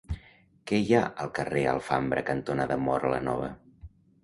Què 0.71 0.79
hi 0.85 0.95
ha 0.99 1.01
al 1.25 1.29
carrer 1.41 1.61
Alfambra 1.75 2.25
cantonada 2.33 2.81
Móra 2.89 3.15
la 3.15 3.23
Nova? 3.31 3.55